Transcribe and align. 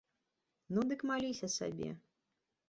Ну 0.77 0.85
дык 0.93 0.99
маліся 1.09 1.47
сабе. 1.57 1.89